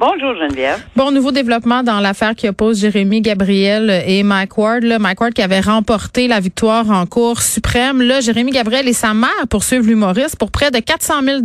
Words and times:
Bonjour, 0.00 0.34
Geneviève. 0.34 0.78
Bon, 0.96 1.10
nouveau 1.10 1.30
développement 1.30 1.82
dans 1.82 2.00
l'affaire 2.00 2.34
qui 2.34 2.48
oppose 2.48 2.80
Jérémy 2.80 3.20
Gabriel 3.20 3.90
et 4.06 4.22
Mike 4.22 4.56
Ward. 4.56 4.82
Là, 4.82 4.98
Mike 4.98 5.20
Ward 5.20 5.34
qui 5.34 5.42
avait 5.42 5.60
remporté 5.60 6.26
la 6.26 6.40
victoire 6.40 6.90
en 6.90 7.04
Cour 7.04 7.42
suprême. 7.42 8.00
Là, 8.00 8.20
Jérémy 8.20 8.50
Gabriel 8.50 8.88
et 8.88 8.94
sa 8.94 9.12
mère 9.12 9.46
poursuivent 9.50 9.86
l'humoriste 9.86 10.38
pour 10.38 10.50
près 10.50 10.70
de 10.70 10.78
400 10.78 11.20
000 11.20 11.40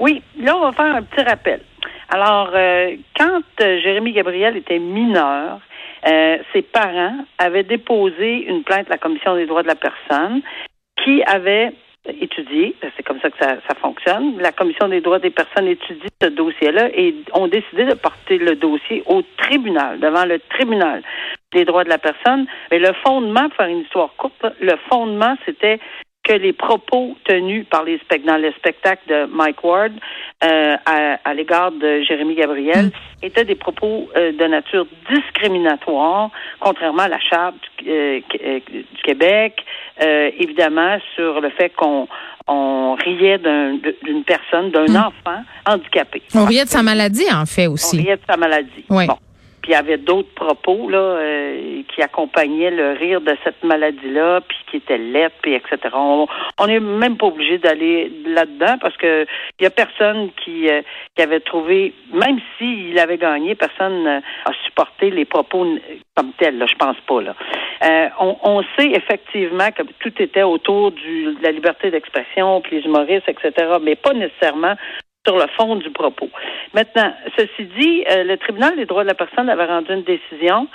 Oui, 0.00 0.22
là, 0.40 0.56
on 0.56 0.70
va 0.70 0.72
faire 0.72 0.96
un 0.96 1.02
petit 1.02 1.22
rappel. 1.22 1.60
Alors, 2.08 2.50
euh, 2.54 2.96
quand 3.18 3.42
euh, 3.60 3.78
Jérémy 3.82 4.12
Gabriel 4.12 4.56
était 4.56 4.78
mineur, 4.78 5.60
euh, 6.08 6.38
ses 6.54 6.62
parents 6.62 7.26
avaient 7.36 7.62
déposé 7.62 8.46
une 8.48 8.62
plainte 8.62 8.86
à 8.86 8.92
la 8.92 8.98
Commission 8.98 9.36
des 9.36 9.44
droits 9.44 9.62
de 9.62 9.68
la 9.68 9.74
personne 9.74 10.40
qui 11.04 11.22
avait 11.24 11.74
étudié, 12.12 12.74
c'est 12.96 13.02
comme 13.02 13.20
ça 13.20 13.30
que 13.30 13.38
ça, 13.38 13.56
ça 13.68 13.74
fonctionne, 13.74 14.38
la 14.38 14.52
Commission 14.52 14.88
des 14.88 15.00
droits 15.00 15.18
des 15.18 15.30
personnes 15.30 15.66
étudie 15.66 16.08
ce 16.20 16.28
dossier-là 16.28 16.88
et 16.94 17.14
ont 17.32 17.48
décidé 17.48 17.84
de 17.84 17.94
porter 17.94 18.38
le 18.38 18.56
dossier 18.56 19.02
au 19.06 19.22
tribunal, 19.36 20.00
devant 20.00 20.24
le 20.24 20.38
tribunal 20.50 21.02
des 21.52 21.64
droits 21.64 21.84
de 21.84 21.88
la 21.88 21.98
personne. 21.98 22.46
Mais 22.70 22.78
le 22.78 22.92
fondement, 23.04 23.48
pour 23.48 23.56
faire 23.56 23.68
une 23.68 23.80
histoire 23.80 24.10
courte, 24.16 24.46
le 24.60 24.76
fondement, 24.90 25.36
c'était 25.46 25.78
que 26.28 26.34
les 26.34 26.52
propos 26.52 27.16
tenus 27.24 27.64
par 27.70 27.84
les 27.84 27.98
dans 28.26 28.36
le 28.36 28.52
spectacle 28.52 29.02
de 29.08 29.24
Mike 29.34 29.64
Ward 29.64 29.92
euh, 30.44 30.76
à, 30.84 31.18
à 31.24 31.34
l'égard 31.34 31.72
de 31.72 32.02
Jérémy 32.02 32.34
Gabriel 32.34 32.90
étaient 33.22 33.44
des 33.46 33.54
propos 33.54 34.08
euh, 34.16 34.32
de 34.32 34.44
nature 34.46 34.86
discriminatoire, 35.10 36.30
contrairement 36.60 37.04
à 37.04 37.08
la 37.08 37.20
charte 37.20 37.54
du, 37.78 37.90
euh, 37.90 38.20
du 38.70 39.02
Québec, 39.02 39.64
évidemment 40.00 40.98
sur 41.16 41.40
le 41.40 41.50
fait 41.50 41.70
qu'on 41.70 42.06
on 42.46 42.94
riait 42.94 43.38
d'un- 43.38 43.78
d'une 44.04 44.24
personne, 44.24 44.70
d'un 44.70 44.86
enfant 44.94 45.42
handicapé. 45.66 46.22
On 46.34 46.44
riait 46.44 46.64
de 46.64 46.68
sa 46.68 46.82
maladie, 46.82 47.26
en 47.32 47.44
fait, 47.46 47.66
On 47.68 47.72
aussi. 47.72 47.98
riait 47.98 48.16
de 48.16 48.22
sa 48.28 48.36
maladie. 48.36 48.84
Oui. 48.90 49.06
Bon. 49.06 49.18
Il 49.68 49.72
y 49.72 49.74
avait 49.74 49.98
d'autres 49.98 50.32
propos 50.34 50.88
là 50.88 50.98
euh, 50.98 51.82
qui 51.94 52.00
accompagnaient 52.00 52.70
le 52.70 52.92
rire 52.92 53.20
de 53.20 53.36
cette 53.44 53.62
maladie-là, 53.62 54.40
puis 54.40 54.56
qui 54.70 54.76
étaient 54.78 54.96
lettres, 54.96 55.36
puis 55.42 55.52
etc. 55.52 55.76
On 55.94 56.66
n'est 56.66 56.80
même 56.80 57.18
pas 57.18 57.26
obligé 57.26 57.58
d'aller 57.58 58.10
là-dedans 58.24 58.78
parce 58.80 58.96
que 58.96 59.26
il 59.60 59.64
y 59.64 59.66
a 59.66 59.70
personne 59.70 60.30
qui 60.42 60.70
euh, 60.70 60.80
qui 61.14 61.22
avait 61.22 61.40
trouvé, 61.40 61.92
même 62.14 62.38
s'il 62.56 62.98
avait 62.98 63.18
gagné, 63.18 63.54
personne 63.54 64.06
euh, 64.06 64.20
a 64.46 64.52
supporté 64.64 65.10
les 65.10 65.26
propos 65.26 65.66
comme 66.16 66.32
tels. 66.38 66.56
Là, 66.56 66.64
je 66.66 66.76
pense 66.76 66.96
pas 67.06 67.20
là. 67.20 67.34
On, 68.20 68.36
on 68.42 68.62
sait 68.78 68.90
effectivement 68.92 69.70
que 69.70 69.82
tout 70.00 70.14
était 70.18 70.44
autour 70.44 70.92
du, 70.92 71.34
de 71.34 71.42
la 71.42 71.52
liberté 71.52 71.90
d'expression, 71.90 72.62
puis 72.62 72.76
les 72.76 72.86
humoristes, 72.86 73.28
etc. 73.28 73.52
Mais 73.82 73.96
pas 73.96 74.14
nécessairement 74.14 74.76
sur 75.28 75.36
le 75.36 75.46
fond 75.58 75.76
du 75.76 75.90
propos. 75.90 76.30
Maintenant, 76.72 77.12
ceci 77.36 77.64
dit, 77.78 78.04
euh, 78.10 78.24
le 78.24 78.38
tribunal 78.38 78.76
des 78.76 78.86
droits 78.86 79.02
de 79.02 79.08
la 79.08 79.14
personne 79.14 79.50
avait 79.50 79.66
rendu 79.66 79.92
une 79.92 80.02
décision 80.02 80.68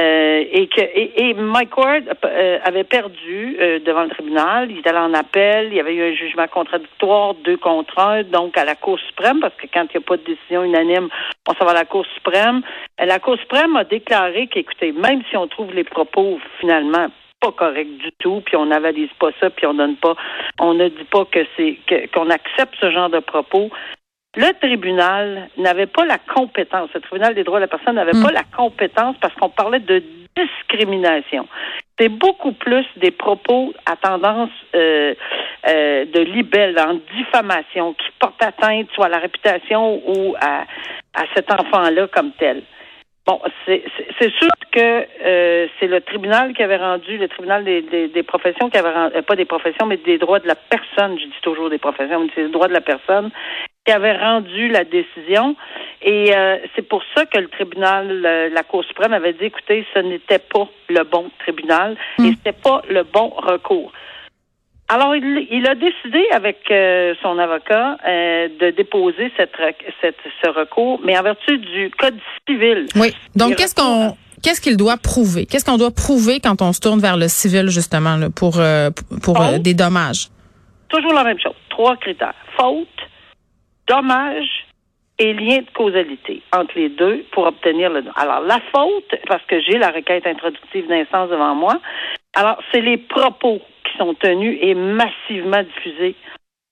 euh, 0.00 0.44
et 0.50 0.66
que 0.66 0.80
et, 0.80 1.32
Mike 1.34 1.76
Ward 1.76 2.04
euh, 2.24 2.58
avait 2.64 2.82
perdu 2.82 3.56
devant 3.86 4.02
le 4.02 4.10
tribunal. 4.10 4.68
Il 4.70 4.78
est 4.78 4.86
allé 4.88 4.98
en 4.98 5.14
appel. 5.14 5.68
Il 5.68 5.74
y 5.74 5.80
avait 5.80 5.94
eu 5.94 6.02
un 6.10 6.14
jugement 6.14 6.48
contradictoire, 6.48 7.34
deux 7.34 7.56
contre 7.56 8.00
un, 8.00 8.24
donc 8.24 8.58
à 8.58 8.64
la 8.64 8.74
Cour 8.74 8.98
suprême, 8.98 9.38
parce 9.40 9.54
que 9.54 9.68
quand 9.72 9.86
il 9.94 9.98
n'y 9.98 10.04
a 10.04 10.08
pas 10.08 10.16
de 10.16 10.24
décision 10.24 10.64
unanime, 10.64 11.08
on 11.48 11.54
s'en 11.54 11.64
va 11.64 11.70
à 11.70 11.74
la 11.74 11.84
Cour 11.84 12.04
suprême. 12.14 12.62
La 12.98 13.20
Cour 13.20 13.36
suprême 13.38 13.76
a 13.76 13.84
déclaré 13.84 14.48
qu'écoutez, 14.48 14.90
même 14.90 15.22
si 15.30 15.36
on 15.36 15.46
trouve 15.46 15.72
les 15.72 15.84
propos 15.84 16.40
finalement 16.58 17.06
pas 17.40 17.52
corrects 17.52 17.96
du 17.96 18.12
tout, 18.18 18.42
puis 18.44 18.56
on 18.56 18.66
n'avalise 18.66 19.10
pas 19.18 19.30
ça, 19.40 19.50
puis 19.50 19.66
on 19.66 19.74
donne 19.74 19.96
pas, 19.96 20.14
on 20.60 20.74
ne 20.74 20.88
dit 20.88 21.04
pas 21.10 21.24
que 21.24 21.40
c'est 21.56 21.78
qu'on 22.14 22.28
accepte 22.30 22.74
ce 22.80 22.90
genre 22.90 23.08
de 23.08 23.20
propos. 23.20 23.70
Le 24.36 24.52
tribunal 24.60 25.48
n'avait 25.56 25.86
pas 25.86 26.04
la 26.04 26.18
compétence, 26.18 26.88
le 26.94 27.00
tribunal 27.00 27.34
des 27.34 27.42
droits 27.42 27.58
de 27.58 27.64
la 27.64 27.68
personne 27.68 27.96
n'avait 27.96 28.12
Mm. 28.14 28.22
pas 28.22 28.30
la 28.32 28.44
compétence 28.56 29.16
parce 29.20 29.34
qu'on 29.34 29.48
parlait 29.48 29.80
de 29.80 30.02
discrimination. 30.36 31.48
C'est 31.98 32.08
beaucoup 32.08 32.52
plus 32.52 32.86
des 32.96 33.10
propos 33.10 33.74
à 33.86 33.96
tendance 33.96 34.50
euh, 34.76 35.14
euh, 35.68 36.04
de 36.04 36.20
libelle, 36.20 36.78
en 36.78 37.00
diffamation, 37.16 37.94
qui 37.94 38.06
portent 38.20 38.42
atteinte 38.42 38.88
soit 38.94 39.06
à 39.06 39.08
la 39.08 39.18
réputation 39.18 40.00
ou 40.08 40.36
à, 40.40 40.62
à 41.14 41.24
cet 41.34 41.50
enfant-là 41.50 42.06
comme 42.06 42.30
tel. 42.38 42.62
Bon, 43.26 43.40
c'est 43.66 43.82
c'est- 43.96 44.06
c'est 44.18 44.30
sûr 44.32 44.48
que 44.72 45.06
euh, 45.26 45.66
c'est 45.78 45.88
le 45.88 46.00
tribunal 46.00 46.54
qui 46.54 46.62
avait 46.62 46.76
rendu, 46.78 47.18
le 47.18 47.28
tribunal 47.28 47.64
des, 47.64 47.82
des, 47.82 48.08
des 48.08 48.22
professions 48.22 48.70
qui 48.70 48.78
avait 48.78 48.92
rendu, 48.92 49.16
euh, 49.16 49.22
pas 49.22 49.36
des 49.36 49.44
professions, 49.44 49.86
mais 49.86 49.98
des 49.98 50.18
droits 50.18 50.38
de 50.38 50.46
la 50.48 50.54
personne, 50.54 51.18
je 51.18 51.24
dis 51.26 51.40
toujours 51.42 51.68
des 51.68 51.78
professions, 51.78 52.20
mais 52.20 52.30
c'est 52.34 52.44
les 52.44 52.48
droits 52.48 52.68
de 52.68 52.72
la 52.72 52.80
personne, 52.80 53.30
qui 53.84 53.92
avait 53.92 54.16
rendu 54.16 54.68
la 54.68 54.84
décision. 54.84 55.56
Et 56.02 56.34
euh, 56.34 56.58
c'est 56.74 56.86
pour 56.88 57.02
ça 57.14 57.26
que 57.26 57.38
le 57.38 57.48
tribunal, 57.48 58.24
euh, 58.24 58.48
la 58.52 58.62
Cour 58.62 58.84
suprême 58.84 59.12
avait 59.12 59.32
dit, 59.32 59.44
écoutez, 59.44 59.86
ce 59.94 60.00
n'était 60.00 60.38
pas 60.38 60.68
le 60.88 61.04
bon 61.04 61.30
tribunal 61.40 61.96
et 62.18 62.30
c'était 62.36 62.52
pas 62.52 62.82
le 62.88 63.02
bon 63.04 63.28
recours. 63.36 63.92
Alors, 64.88 65.14
il, 65.14 65.46
il 65.52 65.68
a 65.68 65.76
décidé 65.76 66.24
avec 66.32 66.58
euh, 66.70 67.14
son 67.22 67.38
avocat 67.38 67.96
euh, 68.06 68.48
de 68.60 68.70
déposer 68.70 69.30
cette, 69.36 69.52
ce 70.42 70.48
recours, 70.48 71.00
mais 71.04 71.16
en 71.16 71.22
vertu 71.22 71.58
du 71.58 71.90
Code 71.96 72.18
civil. 72.48 72.86
Oui. 72.96 73.14
Donc, 73.36 73.54
qu'est-ce 73.54 73.74
qu'on 73.74 74.16
qu'est-ce 74.42 74.60
qu'il 74.60 74.76
doit 74.76 74.96
prouver? 74.96 75.46
Qu'est-ce 75.46 75.64
qu'on 75.64 75.76
doit 75.76 75.92
prouver 75.92 76.40
quand 76.40 76.60
on 76.60 76.72
se 76.72 76.80
tourne 76.80 76.98
vers 76.98 77.16
le 77.16 77.28
civil, 77.28 77.68
justement, 77.68 78.16
là, 78.16 78.28
pour, 78.34 78.58
euh, 78.58 78.90
pour 79.22 79.40
euh, 79.40 79.52
Oh. 79.54 79.58
des 79.58 79.74
dommages? 79.74 80.26
Toujours 80.88 81.12
la 81.12 81.22
même 81.22 81.38
chose. 81.38 81.54
Trois 81.68 81.96
critères. 81.96 82.34
Faute, 82.58 82.88
dommage 83.90 84.66
et 85.18 85.32
lien 85.34 85.58
de 85.58 85.70
causalité 85.74 86.42
entre 86.56 86.72
les 86.76 86.88
deux 86.88 87.24
pour 87.32 87.46
obtenir 87.46 87.90
le 87.90 88.02
don. 88.02 88.12
Alors, 88.16 88.40
la 88.40 88.60
faute, 88.72 89.14
parce 89.28 89.44
que 89.46 89.60
j'ai 89.60 89.78
la 89.78 89.90
requête 89.90 90.26
introductive 90.26 90.86
d'instance 90.88 91.28
devant 91.28 91.54
moi, 91.54 91.80
alors, 92.34 92.58
c'est 92.72 92.80
les 92.80 92.96
propos 92.96 93.60
qui 93.84 93.98
sont 93.98 94.14
tenus 94.14 94.58
et 94.62 94.74
massivement 94.74 95.62
diffusés 95.62 96.14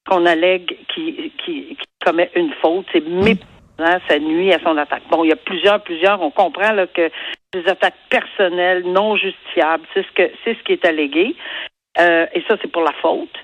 qu'on 0.09 0.25
allègue 0.25 0.77
qui, 0.95 1.33
qui, 1.45 1.77
qui 1.77 1.87
commet 2.05 2.31
une 2.37 2.53
faute. 2.62 2.87
C'est 2.93 3.05
méprisant, 3.06 3.99
ça 4.09 4.19
nuit 4.19 4.53
à 4.53 4.61
son 4.61 4.77
attaque. 4.77 5.03
Bon, 5.11 5.25
il 5.25 5.29
y 5.29 5.33
a 5.33 5.37
plusieurs, 5.37 5.83
plusieurs. 5.83 6.23
On 6.23 6.31
comprend 6.31 6.73
là, 6.73 6.87
que 6.87 7.11
des 7.53 7.67
attaques 7.69 7.99
personnelles 8.09 8.85
non 8.87 9.17
justifiables, 9.17 9.85
c'est 9.93 10.06
ce 10.06 10.12
que 10.12 10.31
c'est 10.45 10.55
ce 10.55 10.62
qui 10.62 10.73
est 10.73 10.85
allégué. 10.87 11.35
Euh, 11.99 12.27
et 12.33 12.43
ça, 12.49 12.56
c'est 12.62 12.71
pour 12.71 12.83
la 12.83 12.93
faute. 13.03 13.37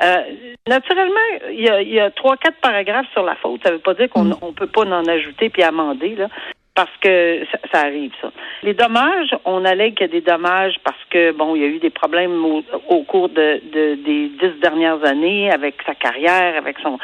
Euh, 0.00 0.22
naturellement, 0.68 1.14
il 1.50 1.60
y 1.60 1.68
a, 1.68 1.82
il 1.82 1.92
y 1.92 1.98
a 2.00 2.10
trois, 2.10 2.36
quatre 2.36 2.60
paragraphes 2.60 3.10
sur 3.12 3.24
la 3.24 3.34
faute. 3.36 3.60
Ça 3.64 3.70
ne 3.70 3.74
veut 3.76 3.80
pas 3.82 3.94
dire 3.94 4.08
qu'on 4.08 4.24
ne 4.24 4.34
peut 4.54 4.66
pas 4.68 4.82
en 4.82 5.06
ajouter 5.06 5.48
puis 5.50 5.62
amender, 5.64 6.14
là, 6.14 6.28
parce 6.74 6.96
que 7.00 7.44
ça, 7.50 7.58
ça 7.72 7.80
arrive, 7.86 8.12
ça. 8.22 8.30
Les 8.62 8.74
dommages, 8.74 9.34
on 9.44 9.64
allègue 9.64 9.94
qu'il 9.96 10.06
y 10.06 10.10
a 10.10 10.12
des 10.12 10.20
dommages 10.20 10.76
parce 10.84 11.02
que, 11.10 11.32
bon, 11.32 11.56
il 11.56 11.62
y 11.62 11.64
a 11.64 11.68
eu 11.68 11.78
des 11.80 11.90
problèmes 11.90 12.44
au, 12.44 12.62
au 12.88 13.02
cours 13.02 13.28
de, 13.28 13.60
de- 13.72 13.94
des 13.96 14.28
dix 14.40 14.60
dernières 14.60 15.04
années 15.04 15.50
avec 15.50 15.74
sa 15.84 15.94
carrière, 15.96 16.56
avec 16.56 16.78
son. 16.80 16.98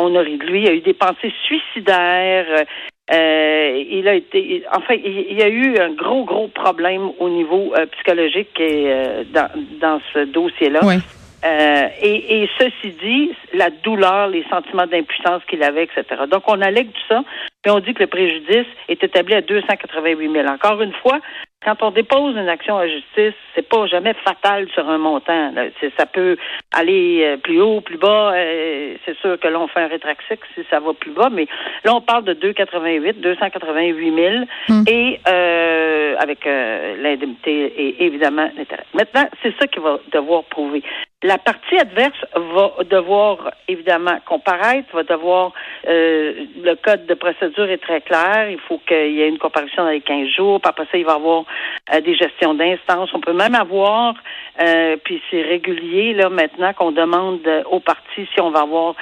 On 0.00 0.14
a 0.14 0.20
ri 0.20 0.38
de 0.38 0.44
lui. 0.46 0.60
Il 0.60 0.66
y 0.66 0.70
a 0.70 0.74
eu 0.74 0.80
des 0.80 0.94
pensées 0.94 1.32
suicidaires. 1.44 2.64
Euh, 3.12 3.84
il 3.90 4.06
a 4.06 4.14
été, 4.14 4.62
enfin, 4.72 4.94
il, 4.94 5.26
il 5.30 5.38
y 5.38 5.42
a 5.42 5.48
eu 5.48 5.76
un 5.78 5.90
gros, 5.90 6.24
gros 6.24 6.46
problème 6.48 7.10
au 7.18 7.28
niveau 7.30 7.72
euh, 7.76 7.86
psychologique 7.86 8.60
et, 8.60 8.84
euh, 8.92 9.24
dans, 9.32 9.48
dans 9.80 10.00
ce 10.12 10.20
dossier-là. 10.26 10.80
Oui. 10.84 10.96
Euh, 11.44 11.88
et, 12.02 12.42
et 12.42 12.50
ceci 12.58 12.90
dit, 13.02 13.32
la 13.54 13.70
douleur, 13.70 14.28
les 14.28 14.44
sentiments 14.50 14.86
d'impuissance 14.86 15.42
qu'il 15.48 15.62
avait, 15.62 15.84
etc. 15.84 16.04
Donc, 16.30 16.42
on 16.48 16.60
allègue 16.60 16.90
tout 16.92 17.14
ça, 17.14 17.22
puis 17.62 17.70
on 17.70 17.78
dit 17.80 17.94
que 17.94 18.00
le 18.00 18.06
préjudice 18.08 18.66
est 18.88 19.02
établi 19.02 19.34
à 19.34 19.40
288 19.40 20.32
000. 20.32 20.46
Encore 20.48 20.82
une 20.82 20.92
fois, 20.94 21.18
quand 21.64 21.82
on 21.82 21.90
dépose 21.90 22.36
une 22.36 22.48
action 22.48 22.76
à 22.78 22.86
justice, 22.86 23.34
c'est 23.54 23.68
pas 23.68 23.86
jamais 23.86 24.14
fatal 24.24 24.68
sur 24.74 24.88
un 24.88 24.98
montant. 24.98 25.50
là. 25.52 25.64
Ça 25.96 26.06
peut 26.06 26.36
aller 26.72 27.22
euh, 27.24 27.36
plus 27.36 27.60
haut, 27.60 27.80
plus 27.80 27.98
bas. 27.98 28.32
euh, 28.34 28.94
c'est 29.04 29.16
sûr 29.18 29.38
que 29.40 29.48
là, 29.48 29.58
on 29.60 29.66
fait 29.68 29.80
un 29.80 29.88
rétraxique 29.88 30.40
si 30.54 30.62
ça 30.70 30.78
va 30.80 30.92
plus 30.92 31.10
bas, 31.10 31.28
mais 31.32 31.46
là, 31.84 31.94
on 31.94 32.00
parle 32.00 32.24
de 32.24 32.32
288, 32.34 33.20
288 33.20 34.14
000, 34.14 34.34
Mm. 34.68 34.84
et 34.88 35.20
euh, 35.28 36.14
avec 36.18 36.46
euh, 36.46 36.96
l'indemnité 37.02 37.52
et 37.76 38.04
évidemment 38.04 38.48
l'intérêt. 38.56 38.84
Maintenant, 38.94 39.28
c'est 39.42 39.54
ça 39.58 39.66
qu'il 39.66 39.82
va 39.82 39.98
devoir 40.12 40.44
prouver. 40.44 40.82
La 41.24 41.36
partie 41.36 41.76
adverse 41.76 42.24
va 42.32 42.74
devoir 42.84 43.50
évidemment 43.66 44.18
comparaître, 44.24 44.86
va 44.94 45.02
devoir 45.02 45.52
euh, 45.88 46.46
le 46.62 46.76
code 46.76 47.06
de 47.06 47.14
procédure 47.14 47.68
est 47.68 47.82
très 47.82 48.00
clair. 48.02 48.48
Il 48.48 48.60
faut 48.60 48.78
qu'il 48.86 49.14
y 49.14 49.22
ait 49.22 49.28
une 49.28 49.38
comparution 49.38 49.82
dans 49.82 49.90
les 49.90 50.00
15 50.00 50.28
jours. 50.28 50.60
Puis 50.60 50.68
après 50.68 50.86
il 50.94 51.04
va 51.04 51.14
y 51.14 51.16
avoir 51.16 51.44
euh, 51.92 52.00
des 52.02 52.14
gestions 52.14 52.54
d'instances. 52.54 53.12
On 53.14 53.20
peut 53.20 53.32
même 53.32 53.56
avoir 53.56 54.14
euh, 54.62 54.96
puis 55.04 55.20
c'est 55.28 55.42
régulier 55.42 56.14
là 56.14 56.28
maintenant 56.28 56.72
qu'on 56.72 56.92
demande 56.92 57.40
aux 57.68 57.80
partis 57.80 58.28
si 58.32 58.40
on 58.40 58.50
va 58.50 58.60
avoir 58.60 58.94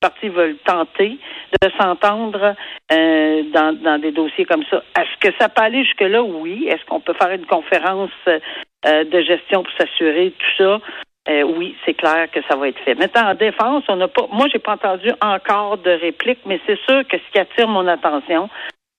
partis 0.00 0.28
veulent 0.28 0.56
tenter 0.64 1.18
de 1.60 1.70
s'entendre 1.78 2.54
euh, 2.92 3.42
dans, 3.52 3.78
dans 3.82 3.98
des 3.98 4.12
dossiers 4.12 4.46
comme 4.46 4.64
ça. 4.70 4.82
Est-ce 4.98 5.28
que 5.28 5.34
ça 5.38 5.48
peut 5.48 5.62
aller 5.62 5.84
jusque-là? 5.84 6.22
Oui. 6.22 6.66
Est-ce 6.68 6.84
qu'on 6.86 7.00
peut 7.00 7.14
faire 7.14 7.32
une 7.32 7.46
conférence 7.46 8.10
euh, 8.26 9.04
de 9.04 9.20
gestion 9.20 9.62
pour 9.62 9.72
s'assurer 9.78 10.32
tout 10.38 10.64
ça? 10.64 10.80
Euh, 11.28 11.42
oui, 11.42 11.76
c'est 11.84 11.94
clair 11.94 12.30
que 12.32 12.40
ça 12.48 12.56
va 12.56 12.68
être 12.68 12.80
fait. 12.80 12.94
Maintenant, 12.94 13.30
en 13.30 13.34
défense, 13.34 13.84
on 13.88 13.96
n'a 13.96 14.08
pas. 14.08 14.26
Moi, 14.32 14.46
j'ai 14.50 14.58
pas 14.58 14.72
entendu 14.72 15.10
encore 15.20 15.76
de 15.76 15.90
réplique, 15.90 16.40
mais 16.46 16.58
c'est 16.66 16.78
sûr 16.88 17.06
que 17.06 17.18
ce 17.18 17.32
qui 17.32 17.38
attire 17.38 17.68
mon 17.68 17.86
attention, 17.86 18.48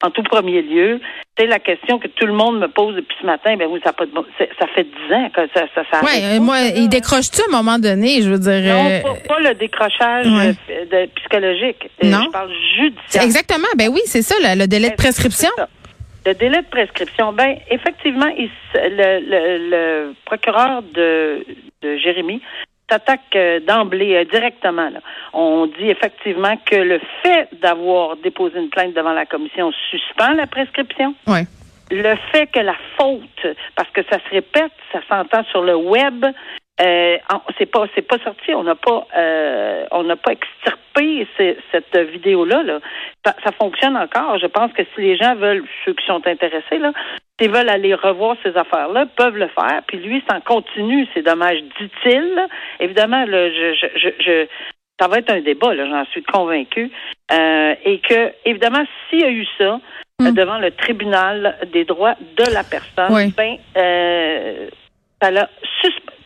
en 0.01 0.11
tout 0.11 0.23
premier 0.23 0.61
lieu, 0.61 0.99
c'est 1.37 1.45
la 1.45 1.59
question 1.59 1.99
que 1.99 2.07
tout 2.07 2.25
le 2.25 2.33
monde 2.33 2.59
me 2.59 2.67
pose 2.67 2.95
depuis 2.95 3.15
ce 3.21 3.25
matin. 3.25 3.55
Ben 3.57 3.67
oui, 3.69 3.79
ça, 3.83 3.93
pas 3.93 4.05
de 4.05 4.11
ça 4.59 4.67
fait 4.75 4.83
dix 4.83 5.13
ans 5.13 5.29
que 5.29 5.41
ça, 5.53 5.65
ça, 5.73 5.83
ça 5.91 6.01
Oui, 6.03 6.39
moi, 6.39 6.59
il 6.75 6.89
décroche-tu 6.89 7.41
à 7.41 7.45
un 7.49 7.57
moment 7.57 7.79
donné, 7.79 8.21
je 8.21 8.29
veux 8.29 8.39
dire. 8.39 8.73
Non, 8.73 8.89
euh, 8.89 9.01
pas, 9.27 9.39
le 9.39 9.53
décrochage 9.55 10.25
de, 10.25 11.05
psychologique. 11.15 11.89
Non. 12.03 12.23
Je 12.25 12.29
parle 12.31 12.51
judiciaire. 12.77 13.23
Exactement. 13.23 13.67
Ben 13.77 13.89
oui, 13.89 14.01
c'est 14.05 14.21
ça, 14.21 14.35
le, 14.39 14.65
délai 14.67 14.89
de 14.89 14.95
prescription. 14.95 15.49
Le 16.25 16.33
délai 16.33 16.61
de 16.61 16.69
prescription, 16.69 17.33
ben 17.33 17.57
effectivement, 17.69 18.31
il, 18.37 18.49
le, 18.75 19.19
le, 19.19 19.69
le, 19.69 20.13
procureur 20.25 20.83
de, 20.93 21.45
de 21.81 21.97
Jérémy 21.97 22.41
s'attaque 22.91 23.35
euh, 23.35 23.59
d'emblée 23.61 24.15
euh, 24.15 24.25
directement. 24.25 24.89
Là. 24.89 24.99
On 25.33 25.67
dit 25.67 25.89
effectivement 25.89 26.57
que 26.65 26.75
le 26.75 26.99
fait 27.23 27.47
d'avoir 27.61 28.17
déposé 28.17 28.59
une 28.59 28.69
plainte 28.69 28.93
devant 28.93 29.13
la 29.13 29.25
commission 29.25 29.71
suspend 29.89 30.33
la 30.33 30.47
prescription. 30.47 31.15
Oui. 31.27 31.41
Le 31.89 32.15
fait 32.31 32.47
que 32.47 32.59
la 32.59 32.75
faute, 32.97 33.55
parce 33.75 33.89
que 33.89 34.01
ça 34.09 34.17
se 34.19 34.29
répète, 34.29 34.71
ça 34.93 34.99
s'entend 35.09 35.43
sur 35.51 35.61
le 35.61 35.75
web, 35.75 36.25
euh, 36.79 37.17
c'est 37.57 37.65
pas 37.65 37.85
c'est 37.93 38.01
pas 38.01 38.17
sorti. 38.19 38.53
On 38.55 38.63
n'a 38.63 38.75
pas 38.75 39.07
euh, 39.15 39.85
on 39.91 40.03
n'a 40.03 40.15
pas 40.15 40.31
extirpé 40.31 41.27
cette 41.71 41.97
vidéo 42.11 42.45
là. 42.45 42.63
là. 42.63 42.79
Ça, 43.25 43.35
ça, 43.43 43.51
fonctionne 43.51 43.95
encore. 43.95 44.39
Je 44.39 44.47
pense 44.47 44.71
que 44.73 44.83
si 44.95 45.01
les 45.01 45.17
gens 45.17 45.35
veulent, 45.35 45.63
ceux 45.85 45.93
qui 45.93 46.05
sont 46.05 46.25
intéressés 46.25 46.79
là, 46.79 46.91
s'ils 47.39 47.51
veulent 47.51 47.69
aller 47.69 47.93
revoir 47.93 48.35
ces 48.43 48.55
affaires 48.57 48.89
là, 48.89 49.05
peuvent 49.05 49.37
le 49.37 49.47
faire. 49.47 49.81
Puis 49.87 49.97
lui, 49.97 50.23
s'en 50.29 50.41
continue. 50.41 51.07
C'est 51.13 51.21
dommage, 51.21 51.61
dit-il. 51.79 52.47
Évidemment, 52.79 53.25
là, 53.25 53.49
je, 53.49 53.87
je, 53.95 54.09
je, 54.19 54.47
ça 54.99 55.07
va 55.07 55.17
être 55.17 55.31
un 55.31 55.41
débat. 55.41 55.75
J'en 55.75 56.05
suis 56.05 56.23
convaincue. 56.23 56.89
Euh, 57.31 57.75
et 57.85 57.99
que 57.99 58.33
évidemment, 58.45 58.83
s'il 59.09 59.21
y 59.21 59.25
a 59.25 59.29
eu 59.29 59.45
ça. 59.57 59.79
Hmm. 60.19 60.33
devant 60.33 60.59
le 60.59 60.69
tribunal 60.69 61.57
des 61.73 61.83
droits 61.83 62.13
de 62.37 62.53
la 62.53 62.63
personne, 62.63 63.31
ben, 63.35 63.57
euh, 63.75 64.69
ça 65.19 65.31
l'a 65.31 65.49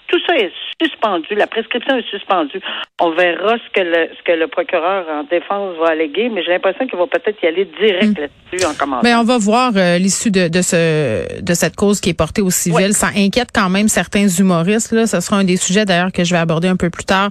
tout 0.08 0.20
ça 0.28 0.36
est 0.36 0.52
suspendu, 0.82 1.36
la 1.36 1.48
prescription 1.48 1.98
est 1.98 2.10
suspendue. 2.10 2.60
On 3.00 3.12
verra 3.12 3.56
ce 3.58 3.72
que 3.74 3.82
le 3.82 4.10
ce 4.18 4.24
que 4.24 4.32
le 4.38 4.48
procureur 4.48 5.06
en 5.10 5.24
défense 5.24 5.76
va 5.78 5.92
alléguer, 5.92 6.30
mais 6.30 6.44
j'ai 6.44 6.52
l'impression 6.52 6.86
qu'il 6.88 6.98
va 6.98 7.08
peut-être 7.08 7.42
y 7.42 7.48
aller 7.48 7.66
direct 7.80 8.18
hmm. 8.18 8.22
là-dessus 8.22 8.66
en 8.66 8.74
commençant. 8.74 9.02
Mais 9.04 9.16
on 9.16 9.24
va 9.24 9.38
voir 9.38 9.72
euh, 9.76 9.98
l'issue 9.98 10.32
de, 10.32 10.48
de 10.48 10.62
ce 10.62 11.42
de 11.42 11.54
cette 11.54 11.76
cause 11.76 12.02
qui 12.02 12.10
est 12.10 12.18
portée 12.18 12.42
au 12.42 12.50
civil. 12.50 12.94
Ça 12.94 13.08
inquiète 13.16 13.50
quand 13.54 13.70
même 13.70 13.88
certains 13.88 14.28
humoristes. 14.28 14.92
Là, 14.92 15.08
ce 15.08 15.20
sera 15.20 15.38
un 15.38 15.44
des 15.44 15.58
sujets 15.58 15.86
d'ailleurs 15.86 16.12
que 16.12 16.24
je 16.24 16.34
vais 16.34 16.40
aborder 16.40 16.68
un 16.68 16.78
peu 16.78 16.90
plus 16.90 17.06
tard. 17.06 17.30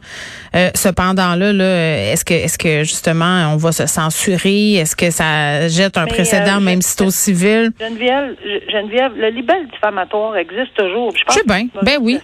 Euh, 0.54 0.70
cependant 0.74 1.34
là, 1.34 1.52
là, 1.52 2.12
est-ce 2.12 2.24
que 2.24 2.34
est-ce 2.34 2.58
que 2.58 2.84
justement 2.84 3.52
on 3.52 3.56
va 3.56 3.72
se 3.72 3.86
censurer? 3.86 4.74
Est-ce 4.74 4.96
que 4.96 5.10
ça 5.10 5.68
jette 5.68 5.98
un 5.98 6.06
précédent 6.06 6.56
euh, 6.56 6.60
même 6.60 6.82
si 6.82 6.94
c'est 6.96 7.04
au 7.04 7.10
civil? 7.10 7.70
Geneviève, 7.78 8.36
Geneviève, 8.70 9.12
le 9.16 9.28
libelle 9.28 9.66
diffamatoire 9.68 10.36
existe 10.36 10.74
toujours. 10.74 11.12
Je 11.16 11.24
pense 11.24 11.36
sais 11.36 11.44
bien. 11.44 11.66
Ben 11.82 11.98
oui 12.00 12.18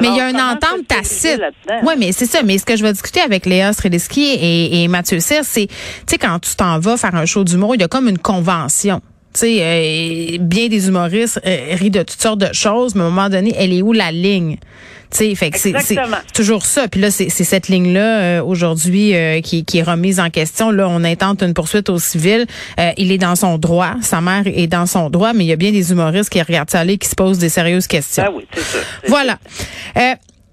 mais 0.00 0.08
il 0.08 0.16
y 0.16 0.20
a 0.20 0.30
une 0.30 0.40
entente 0.40 0.86
tacite. 0.88 1.40
Oui, 1.82 1.94
mais 1.98 2.12
c'est 2.12 2.26
ça. 2.26 2.42
Mais 2.42 2.58
ce 2.58 2.64
que 2.64 2.76
je 2.76 2.82
vais 2.82 2.92
discuter 2.92 3.20
avec 3.20 3.46
Léa 3.46 3.72
Streliski 3.72 4.22
et, 4.22 4.82
et 4.82 4.88
Mathieu 4.88 5.20
Cyr, 5.20 5.40
c'est, 5.44 5.66
tu 5.66 5.74
sais, 6.06 6.18
quand 6.18 6.38
tu 6.38 6.54
t'en 6.56 6.78
vas 6.78 6.96
faire 6.96 7.14
un 7.14 7.26
show 7.26 7.44
d'humour, 7.44 7.74
il 7.74 7.80
y 7.80 7.84
a 7.84 7.88
comme 7.88 8.08
une 8.08 8.18
convention. 8.18 9.00
Tu 9.34 9.40
sais, 9.40 9.56
euh, 9.60 10.38
bien 10.40 10.68
des 10.68 10.88
humoristes 10.88 11.40
euh, 11.46 11.74
rient 11.74 11.90
de 11.90 12.02
toutes 12.02 12.20
sortes 12.20 12.40
de 12.40 12.52
choses, 12.52 12.94
mais 12.94 13.02
à 13.02 13.06
un 13.06 13.10
moment 13.10 13.28
donné, 13.30 13.54
elle 13.56 13.72
est 13.72 13.80
où 13.80 13.92
la 13.92 14.12
ligne? 14.12 14.58
Sais, 15.18 15.34
fait 15.34 15.50
que 15.50 15.58
c'est 15.58 15.74
toujours 16.34 16.64
ça. 16.64 16.88
Puis 16.88 17.00
là, 17.00 17.10
c'est 17.10 17.28
cette 17.28 17.68
ligne-là 17.68 18.20
euh, 18.20 18.42
aujourd'hui 18.42 19.14
qui, 19.42 19.64
qui, 19.64 19.78
est 19.78 19.82
remise 19.82 20.20
en 20.20 20.30
question. 20.30 20.70
Là, 20.70 20.88
on 20.88 21.04
intente 21.04 21.42
une 21.42 21.54
poursuite 21.54 21.88
au 21.90 21.98
civil. 21.98 22.46
il 22.96 23.12
est 23.12 23.18
dans 23.18 23.36
son 23.36 23.58
droit. 23.58 23.94
Sa 24.00 24.20
mère 24.20 24.42
est 24.46 24.66
dans 24.66 24.86
son 24.86 25.10
droit, 25.10 25.32
mais 25.32 25.44
il 25.44 25.48
y 25.48 25.52
a 25.52 25.56
bien 25.56 25.72
des 25.72 25.90
humoristes 25.90 26.30
qui 26.30 26.40
regardent 26.40 26.70
ça 26.70 26.80
aller, 26.80 26.98
qui 26.98 27.08
se 27.08 27.14
posent 27.14 27.38
des 27.38 27.48
sérieuses 27.48 27.86
questions. 27.86 28.24
Ah 28.26 28.30
oui, 28.34 28.46
c'est 28.54 28.62
ça. 28.62 28.78
Voilà 29.08 29.38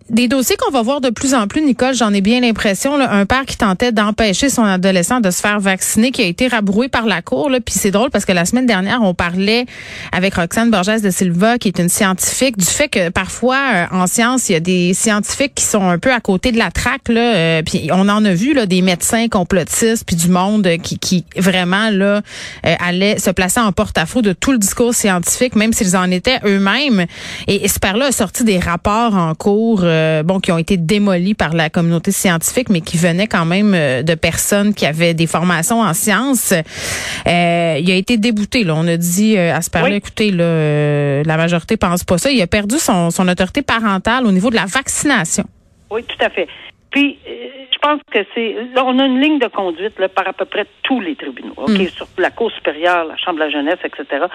des 0.10 0.28
dossiers 0.28 0.58
qu'on 0.58 0.72
va 0.72 0.82
voir 0.82 1.02
de 1.02 1.10
plus 1.10 1.34
en 1.34 1.48
plus, 1.48 1.62
Nicole, 1.62 1.94
j'en 1.94 2.14
ai 2.14 2.22
bien 2.22 2.42
l'impression. 2.42 3.00
Un 3.00 3.26
père 3.26 3.46
qui 3.46 3.58
tentait 3.58 3.92
d'empêcher 3.92 4.50
son 4.50 4.64
adolescent 4.64 5.20
de 5.20 5.30
se 5.30 5.40
faire 5.40 5.60
vacciner, 5.60 6.12
qui 6.12 6.22
a 6.22 6.26
été 6.26 6.48
rabroué 6.48 6.88
par 6.88 7.06
la 7.06 7.22
cour. 7.22 7.50
Là. 7.50 7.60
Puis 7.60 7.76
c'est 7.78 7.92
drôle 7.92 8.10
parce 8.10 8.26
que 8.26 8.32
la 8.32 8.46
semaine 8.46 8.66
dernière, 8.66 9.02
on 9.04 9.14
parlait 9.14 9.66
avec 10.12 10.36
Roxane 10.36 10.72
Borges 10.72 11.02
de 11.02 11.12
Silva, 11.12 11.58
qui 11.58 11.68
est 11.68 11.80
une 11.80 11.90
scientifique, 11.90 12.58
du 12.58 12.66
fait 12.66 12.88
que 12.88 13.10
parfois 13.10 13.58
euh, 13.74 13.86
en 13.92 14.08
science, 14.08 14.50
il 14.50 14.54
y 14.54 14.56
a 14.56 14.60
des 14.60 14.94
scientifiques 14.94 15.54
qui 15.56 15.64
sont 15.64 15.88
un 15.88 16.00
peu 16.00 16.12
à 16.12 16.20
côté 16.20 16.52
de 16.52 16.58
la 16.58 16.72
traque. 16.72 17.10
Là, 17.10 17.36
euh, 17.36 17.62
puis 17.64 17.90
on 17.92 18.10
en 18.10 18.26
a 18.26 18.34
vu 18.34 18.54
là, 18.54 18.66
des 18.66 18.82
médecins 18.82 19.28
complotistes, 19.28 20.06
puis 20.06 20.16
du 20.16 20.30
monde 20.30 20.68
qui, 20.82 20.98
qui 20.98 21.26
vraiment 21.36 21.90
là 21.92 22.22
euh, 22.66 22.76
allait 22.80 23.20
se 23.20 23.30
placer 23.30 23.60
en 23.60 23.72
porte-à-faux 23.72 24.22
de 24.22 24.34
tout 24.34 24.52
le 24.52 24.58
discours 24.58 24.94
scientifique, 24.94 25.56
même 25.56 25.74
s'ils 25.74 25.96
en 25.96 26.10
étaient 26.10 26.40
eux-mêmes. 26.46 27.06
Et, 27.48 27.66
et 27.66 27.68
ce 27.68 27.80
père-là 27.80 28.08
a 28.08 28.12
sorti 28.12 28.44
des 28.44 28.60
rapports 28.60 29.16
en 29.16 29.36
cours. 29.36 29.84
Euh, 30.00 30.24
bon, 30.24 30.40
qui 30.40 30.51
ont 30.51 30.57
été 30.57 30.78
démolis 30.78 31.36
par 31.36 31.54
la 31.54 31.69
communauté 31.69 32.12
scientifique, 32.12 32.69
mais 32.69 32.81
qui 32.81 32.98
venaient 32.98 33.28
quand 33.28 33.46
même 33.46 33.74
euh, 33.74 34.01
de 34.01 34.16
personnes 34.16 34.74
qui 34.74 34.86
avaient 34.86 35.13
des 35.13 35.28
formations 35.28 35.81
en 35.81 35.94
sciences. 35.94 36.51
Euh, 36.51 37.78
il 37.80 37.92
a 37.92 37.96
été 37.96 38.18
débouté. 38.18 38.63
Là. 38.63 38.75
On 38.75 38.88
a 38.88 38.98
dit 38.98 39.38
à 39.38 39.62
ce 39.62 39.69
père-là, 39.69 39.96
écoutez, 39.96 40.31
là, 40.31 41.24
la 41.24 41.38
majorité 41.38 41.78
pense 41.78 42.04
pas 42.04 42.18
ça. 42.18 42.31
Il 42.31 42.42
a 42.42 42.48
perdu 42.48 42.78
son, 42.78 43.10
son 43.12 43.28
autorité 43.28 43.62
parentale 43.62 44.25
au 44.25 44.31
niveau 44.31 44.50
de 44.50 44.56
la 44.56 44.66
vaccination. 44.66 45.44
Oui, 45.92 46.04
tout 46.04 46.24
à 46.24 46.30
fait. 46.30 46.48
Puis, 46.92 47.19
je 47.25 47.78
pense 47.80 48.02
que 48.12 48.19
c'est. 48.34 48.56
Là, 48.75 48.84
on 48.86 48.98
a 49.00 49.06
une 49.06 49.22
ligne 49.22 49.40
de 49.40 49.48
conduite 49.48 50.00
là, 50.00 50.10
par 50.10 50.28
à 50.28 50.34
peu 50.34 50.45
près 50.45 50.66
tous 50.84 51.02
les 51.02 51.16
tribunaux. 51.16 51.54
OK? 51.57 51.69
Mm. 51.69 51.88
Sur 51.90 52.07
la 52.18 52.31
Cour 52.31 52.52
supérieure, 52.52 53.06
la 53.06 53.18
Chambre 53.18 53.40
de 53.40 53.44
la 53.44 53.50
jeunesse, 53.50 53.80
etc 53.84 54.25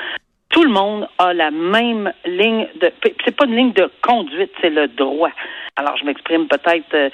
tout 0.54 0.62
le 0.62 0.70
monde 0.70 1.08
a 1.18 1.34
la 1.34 1.50
même 1.50 2.12
ligne 2.24 2.68
de. 2.80 2.92
C'est 3.24 3.34
pas 3.36 3.44
une 3.44 3.56
ligne 3.56 3.72
de 3.72 3.90
conduite, 4.00 4.52
c'est 4.60 4.70
le 4.70 4.86
droit. 4.86 5.32
Alors, 5.74 5.96
je 5.96 6.04
m'exprime 6.04 6.46
peut-être. 6.46 6.94
Euh, 6.94 7.10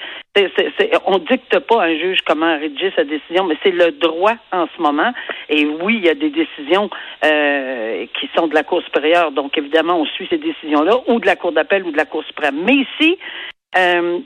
on 1.07 1.17
dicte 1.17 1.57
pas 1.57 1.81
à 1.81 1.85
un 1.87 1.97
juge 1.97 2.19
comment 2.23 2.55
rédiger 2.59 2.93
sa 2.95 3.03
décision, 3.03 3.45
mais 3.45 3.57
c'est 3.63 3.71
le 3.71 3.93
droit 3.93 4.35
en 4.51 4.67
ce 4.77 4.79
moment. 4.79 5.11
Et 5.49 5.65
oui, 5.65 5.97
il 5.97 6.05
y 6.05 6.09
a 6.09 6.13
des 6.13 6.29
décisions 6.29 6.91
euh, 7.25 8.05
qui 8.19 8.29
sont 8.37 8.45
de 8.45 8.53
la 8.53 8.61
Cour 8.61 8.83
supérieure, 8.83 9.31
donc 9.31 9.57
évidemment, 9.57 9.99
on 9.99 10.05
suit 10.05 10.27
ces 10.29 10.37
décisions-là, 10.37 10.97
ou 11.07 11.19
de 11.19 11.25
la 11.25 11.35
Cour 11.35 11.51
d'appel 11.51 11.83
ou 11.83 11.91
de 11.91 11.97
la 11.97 12.05
Cour 12.05 12.23
suprême. 12.25 12.61
Mais 12.63 12.75
ici, 12.75 13.17
euh, 13.75 14.19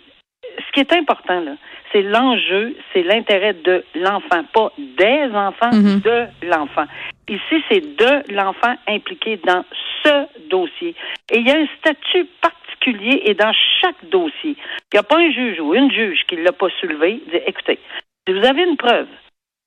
ce 0.59 0.71
qui 0.73 0.81
est 0.81 0.91
important, 0.91 1.39
là, 1.39 1.53
c'est 1.93 2.01
l'enjeu, 2.01 2.75
c'est 2.91 3.03
l'intérêt 3.03 3.53
de 3.53 3.85
l'enfant, 3.95 4.43
pas 4.53 4.73
des 4.77 5.29
enfants, 5.33 5.71
mhm. 5.71 6.01
de 6.01 6.25
l'enfant. 6.49 6.85
Ici, 7.27 7.63
c'est 7.69 7.95
de 7.95 8.33
l'enfant 8.33 8.75
impliqué 8.87 9.37
dans 9.37 9.65
ce 10.03 10.47
dossier. 10.49 10.95
Et 11.31 11.39
il 11.39 11.47
y 11.47 11.51
a 11.51 11.57
un 11.57 11.67
statut 11.79 12.25
particulier 12.41 13.21
et 13.25 13.33
dans 13.33 13.53
chaque 13.81 14.05
dossier. 14.09 14.55
Il 14.93 14.93
n'y 14.93 14.99
a 14.99 15.03
pas 15.03 15.17
un 15.17 15.31
juge 15.31 15.59
ou 15.59 15.73
une 15.73 15.91
juge 15.91 16.23
qui 16.27 16.35
ne 16.35 16.43
l'a 16.43 16.51
pas 16.51 16.69
soulevé. 16.79 17.21
Dit, 17.27 17.41
écoutez, 17.47 17.79
si 18.27 18.33
vous 18.33 18.45
avez 18.45 18.63
une 18.63 18.77
preuve 18.77 19.07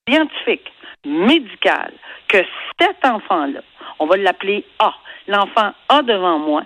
scientifique, 0.08 0.72
médicale, 1.04 1.94
que 2.28 2.38
cet 2.80 3.04
enfant-là, 3.04 3.60
on 3.98 4.06
va 4.06 4.16
l'appeler 4.16 4.64
A, 4.78 4.94
l'enfant 5.26 5.72
A 5.88 6.02
devant 6.02 6.38
moi, 6.38 6.62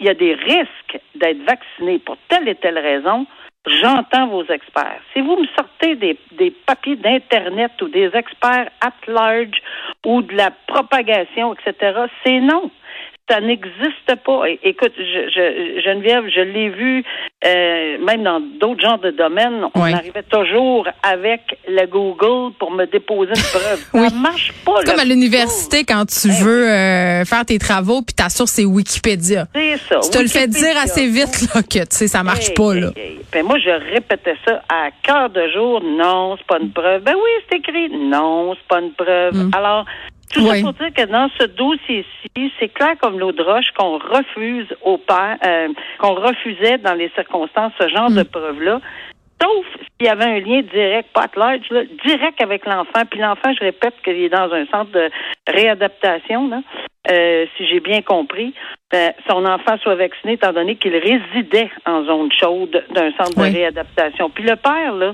il 0.00 0.06
y 0.06 0.08
a 0.08 0.14
des 0.14 0.34
risques 0.34 1.00
d'être 1.14 1.42
vacciné 1.44 1.98
pour 1.98 2.16
telle 2.28 2.48
et 2.48 2.56
telle 2.56 2.78
raison, 2.78 3.26
j'entends 3.66 4.28
vos 4.28 4.44
experts. 4.44 5.00
Si 5.12 5.20
vous 5.20 5.36
me 5.36 5.46
sortez 5.56 5.96
des, 5.96 6.18
des 6.32 6.50
papiers 6.50 6.96
d'Internet 6.96 7.72
ou 7.82 7.88
des 7.88 8.10
experts 8.14 8.70
at 8.80 8.92
large 9.06 9.62
ou 10.04 10.22
de 10.22 10.34
la 10.34 10.50
propagation, 10.66 11.54
etc., 11.54 12.06
c'est 12.24 12.40
non 12.40 12.70
ça 13.28 13.40
n'existe 13.40 14.14
pas. 14.24 14.42
Écoute, 14.62 14.92
je, 14.98 15.30
je, 15.30 15.80
Geneviève, 15.82 16.24
je 16.28 16.40
l'ai 16.40 16.68
vu 16.68 17.02
euh, 17.44 17.98
même 18.04 18.22
dans 18.22 18.40
d'autres 18.60 18.82
genres 18.82 18.98
de 18.98 19.10
domaines. 19.12 19.64
On 19.74 19.80
arrivait 19.80 20.22
toujours 20.24 20.86
avec 21.02 21.58
le 21.66 21.86
Google 21.86 22.52
pour 22.58 22.70
me 22.70 22.84
déposer 22.84 23.32
une 23.34 23.60
preuve. 23.60 23.84
oui. 23.94 24.10
Ça 24.10 24.16
marche 24.16 24.52
pas. 24.64 24.82
Comme 24.84 25.00
à 25.00 25.04
l'université 25.04 25.84
quand 25.84 26.04
tu 26.04 26.28
ben 26.28 26.34
veux 26.34 26.68
euh, 26.68 27.24
faire 27.24 27.46
tes 27.46 27.58
travaux 27.58 28.02
puis 28.02 28.14
ta 28.14 28.28
source 28.28 28.52
c'est 28.52 28.66
Wikipédia. 28.66 29.46
C'est 29.54 29.78
ça. 29.78 30.00
Tu 30.02 30.10
te 30.10 30.18
le 30.18 30.28
fais 30.28 30.46
dire 30.46 30.76
assez 30.82 31.06
vite 31.06 31.54
là 31.54 31.62
que 31.62 31.78
tu 31.78 31.96
sais 31.96 32.08
ça 32.08 32.22
marche 32.22 32.52
pas 32.52 32.74
là. 32.74 32.90
Ben, 33.32 33.44
moi 33.44 33.58
je 33.58 33.70
répétais 33.70 34.36
ça 34.46 34.62
à 34.68 34.90
quart 35.02 35.30
de 35.30 35.48
jour. 35.48 35.82
Non, 35.82 36.36
c'est 36.36 36.46
pas 36.46 36.58
une 36.60 36.72
preuve. 36.72 37.02
Ben 37.02 37.14
oui, 37.14 37.30
c'est 37.48 37.56
écrit. 37.56 37.88
Non, 37.90 38.54
c'est 38.54 38.68
pas 38.68 38.80
une 38.80 38.92
preuve. 38.92 39.34
Mm. 39.34 39.50
Alors 39.54 39.86
Tout 40.34 40.46
ça 40.46 40.60
pour 40.60 40.72
dire 40.72 40.92
que 40.94 41.06
dans 41.06 41.30
ce 41.38 41.44
dossier-ci, 41.44 42.52
c'est 42.58 42.68
clair 42.68 42.94
comme 43.00 43.18
l'eau 43.18 43.32
de 43.32 43.42
roche 43.42 43.70
qu'on 43.76 43.98
refuse 43.98 44.66
au 44.82 44.98
père, 44.98 45.38
euh, 45.46 45.68
qu'on 45.98 46.14
refusait 46.14 46.78
dans 46.78 46.94
les 46.94 47.10
circonstances 47.14 47.72
ce 47.80 47.88
genre 47.88 48.10
de 48.10 48.22
preuves-là. 48.24 48.80
Sauf 49.40 49.66
s'il 49.80 50.06
y 50.06 50.08
avait 50.08 50.24
un 50.24 50.40
lien 50.40 50.62
direct, 50.62 51.10
pas 51.12 51.26
large, 51.36 51.66
là, 51.70 51.82
direct 52.06 52.40
avec 52.40 52.64
l'enfant. 52.66 53.02
Puis 53.10 53.20
l'enfant, 53.20 53.52
je 53.52 53.64
répète 53.64 53.94
qu'il 54.02 54.14
est 54.14 54.28
dans 54.28 54.50
un 54.52 54.66
centre 54.66 54.90
de 54.92 55.10
réadaptation, 55.46 56.48
là, 56.48 56.62
euh, 57.10 57.44
si 57.56 57.66
j'ai 57.66 57.80
bien 57.80 58.02
compris. 58.02 58.54
Ben, 58.90 59.12
son 59.28 59.44
enfant 59.44 59.76
soit 59.82 59.96
vacciné 59.96 60.34
étant 60.34 60.52
donné 60.52 60.76
qu'il 60.76 60.96
résidait 60.96 61.70
en 61.84 62.04
zone 62.04 62.30
chaude 62.32 62.84
d'un 62.94 63.10
centre 63.12 63.36
de 63.36 63.52
réadaptation. 63.52 64.30
Puis 64.30 64.44
le 64.44 64.56
père, 64.56 64.94
là, 64.94 65.12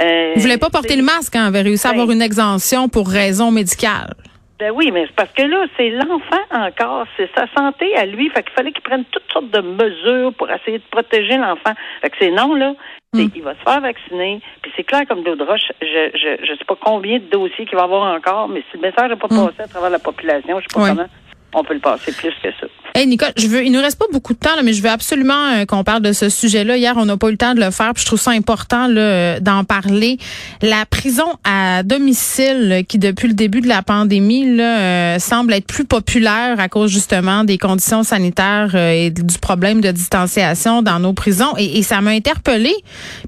euh, 0.00 0.32
Vous 0.36 0.42
voulez 0.42 0.58
pas 0.58 0.70
porter 0.70 0.96
le 0.96 1.02
masque, 1.02 1.34
hein, 1.36 1.46
avait 1.46 1.62
réussi 1.62 1.86
à 1.86 1.90
avoir 1.90 2.10
une 2.10 2.22
exemption 2.22 2.88
pour 2.88 3.08
raison 3.08 3.50
médicale. 3.50 4.14
Ben 4.58 4.72
oui, 4.74 4.90
mais 4.90 5.04
c'est 5.06 5.14
parce 5.14 5.32
que 5.32 5.42
là, 5.42 5.66
c'est 5.76 5.90
l'enfant 5.90 6.42
encore, 6.50 7.06
c'est 7.16 7.28
sa 7.34 7.46
santé 7.54 7.94
à 7.94 8.06
lui. 8.06 8.30
Fait 8.30 8.42
qu'il 8.42 8.52
fallait 8.52 8.72
qu'il 8.72 8.82
prenne 8.82 9.04
toutes 9.10 9.30
sortes 9.30 9.50
de 9.50 9.60
mesures 9.60 10.32
pour 10.32 10.50
essayer 10.50 10.78
de 10.78 10.84
protéger 10.90 11.36
l'enfant. 11.36 11.74
Fait 12.00 12.10
que 12.10 12.16
c'est 12.18 12.30
non, 12.30 12.54
là. 12.54 12.74
Hmm. 13.12 13.26
Il 13.34 13.42
va 13.42 13.54
se 13.54 13.60
faire 13.60 13.80
vacciner. 13.82 14.40
Puis 14.62 14.72
c'est 14.74 14.84
clair 14.84 15.02
comme 15.06 15.22
de 15.22 15.30
l'eau 15.30 15.36
de 15.36 15.44
roche. 15.44 15.72
Je, 15.82 16.10
je, 16.14 16.46
je 16.46 16.52
sais 16.54 16.64
pas 16.66 16.76
combien 16.80 17.18
de 17.18 17.24
dossiers 17.24 17.66
qu'il 17.66 17.76
va 17.76 17.84
avoir 17.84 18.14
encore, 18.14 18.48
mais 18.48 18.62
si 18.70 18.78
le 18.78 18.82
message 18.82 19.10
n'est 19.10 19.16
pas 19.16 19.28
hmm. 19.28 19.46
passé 19.46 19.62
à 19.62 19.68
travers 19.68 19.90
la 19.90 19.98
population, 19.98 20.58
je 20.60 20.66
sais 20.70 20.80
pas 20.80 20.88
comment 20.88 21.08
on 21.54 21.64
peut 21.64 21.74
le 21.74 21.80
passer 21.80 22.12
plus 22.12 22.34
que 22.42 22.50
ça. 22.58 22.66
Hey 22.94 23.06
Nicole, 23.06 23.32
je 23.36 23.46
veux, 23.46 23.62
il 23.62 23.72
nous 23.72 23.80
reste 23.80 23.98
pas 23.98 24.06
beaucoup 24.10 24.32
de 24.32 24.38
temps, 24.38 24.56
là, 24.56 24.62
mais 24.62 24.72
je 24.72 24.82
veux 24.82 24.88
absolument 24.88 25.52
euh, 25.52 25.64
qu'on 25.66 25.84
parle 25.84 26.00
de 26.00 26.12
ce 26.12 26.30
sujet-là. 26.30 26.78
Hier, 26.78 26.94
on 26.96 27.04
n'a 27.04 27.18
pas 27.18 27.28
eu 27.28 27.32
le 27.32 27.36
temps 27.36 27.54
de 27.54 27.60
le 27.60 27.70
faire, 27.70 27.92
puis 27.92 28.02
je 28.02 28.06
trouve 28.06 28.20
ça 28.20 28.30
important 28.30 28.88
euh, 28.88 29.38
d'en 29.40 29.64
parler. 29.64 30.16
La 30.62 30.86
prison 30.86 31.26
à 31.44 31.82
domicile, 31.82 32.84
qui 32.88 32.98
depuis 32.98 33.28
le 33.28 33.34
début 33.34 33.60
de 33.60 33.68
la 33.68 33.82
pandémie 33.82 34.58
euh, 34.60 35.18
semble 35.18 35.52
être 35.52 35.66
plus 35.66 35.84
populaire 35.84 36.58
à 36.58 36.68
cause 36.68 36.90
justement 36.90 37.44
des 37.44 37.58
conditions 37.58 38.02
sanitaires 38.02 38.74
et 38.74 39.10
du 39.10 39.38
problème 39.38 39.82
de 39.82 39.90
distanciation 39.90 40.80
dans 40.80 40.98
nos 40.98 41.12
prisons, 41.12 41.54
et, 41.58 41.82
ça 41.82 42.00
m'a 42.00 42.10
interpellée. 42.10 42.76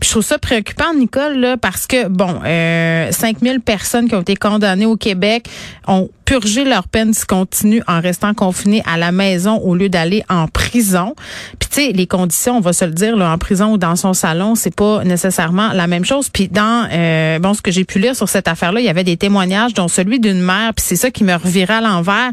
Puis 0.00 0.08
je 0.08 0.10
trouve 0.10 0.24
ça 0.24 0.38
préoccupant, 0.38 0.94
Nicole, 0.94 1.56
parce 1.60 1.86
que 1.86 2.08
bon, 2.08 2.40
euh, 2.44 3.12
5000 3.12 3.60
personnes 3.60 4.08
qui 4.08 4.14
ont 4.14 4.22
été 4.22 4.34
condamnées 4.34 4.86
au 4.86 4.96
Québec 4.96 5.46
ont 5.86 6.08
purgé 6.28 6.64
leur 6.64 6.88
peine 6.88 7.12
discontinue 7.12 7.82
en 7.86 8.02
restant 8.02 8.34
confinées 8.34 8.82
à 8.84 8.98
la 8.98 9.12
maison 9.12 9.47
au 9.56 9.74
lieu 9.74 9.88
d'aller 9.88 10.22
en 10.28 10.46
prison. 10.46 11.14
Puis 11.58 11.68
tu 11.68 11.86
sais, 11.86 11.92
les 11.92 12.06
conditions, 12.06 12.56
on 12.56 12.60
va 12.60 12.72
se 12.72 12.84
le 12.84 12.92
dire, 12.92 13.16
là, 13.16 13.32
en 13.32 13.38
prison 13.38 13.72
ou 13.72 13.78
dans 13.78 13.96
son 13.96 14.12
salon, 14.12 14.54
c'est 14.54 14.74
pas 14.74 15.04
nécessairement 15.04 15.72
la 15.72 15.86
même 15.86 16.04
chose. 16.04 16.28
Puis 16.28 16.48
dans 16.48 16.88
euh, 16.92 17.38
bon, 17.38 17.54
ce 17.54 17.62
que 17.62 17.70
j'ai 17.70 17.84
pu 17.84 17.98
lire 17.98 18.14
sur 18.14 18.28
cette 18.28 18.48
affaire-là, 18.48 18.80
il 18.80 18.86
y 18.86 18.88
avait 18.88 19.04
des 19.04 19.16
témoignages, 19.16 19.74
dont 19.74 19.88
celui 19.88 20.20
d'une 20.20 20.40
mère. 20.40 20.74
Puis 20.74 20.84
c'est 20.86 20.96
ça 20.96 21.10
qui 21.10 21.24
me 21.24 21.34
revirait 21.34 21.74
à 21.74 21.80
l'envers. 21.80 22.30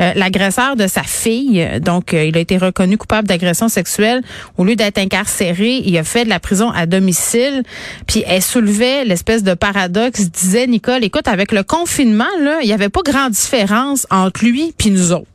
Euh, 0.00 0.12
l'agresseur 0.14 0.76
de 0.76 0.86
sa 0.86 1.02
fille, 1.02 1.66
donc 1.80 2.14
euh, 2.14 2.24
il 2.24 2.36
a 2.36 2.40
été 2.40 2.58
reconnu 2.58 2.98
coupable 2.98 3.28
d'agression 3.28 3.68
sexuelle. 3.68 4.22
Au 4.56 4.64
lieu 4.64 4.76
d'être 4.76 4.98
incarcéré, 4.98 5.82
il 5.84 5.96
a 5.98 6.04
fait 6.04 6.24
de 6.24 6.30
la 6.30 6.40
prison 6.40 6.70
à 6.70 6.86
domicile. 6.86 7.62
Puis 8.06 8.24
elle 8.26 8.42
soulevait 8.42 9.04
l'espèce 9.04 9.42
de 9.42 9.54
paradoxe, 9.54 10.30
disait 10.30 10.66
Nicole, 10.66 11.04
écoute, 11.04 11.28
avec 11.28 11.52
le 11.52 11.62
confinement 11.62 12.24
là, 12.40 12.58
il 12.62 12.68
y 12.68 12.72
avait 12.72 12.88
pas 12.88 13.02
grande 13.04 13.32
différence 13.32 14.06
entre 14.10 14.44
lui 14.44 14.72
puis 14.76 14.90
nous 14.90 15.12
autres. 15.12 15.26